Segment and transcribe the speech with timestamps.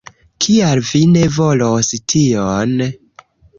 [0.45, 2.75] Kial vi ne volos tion?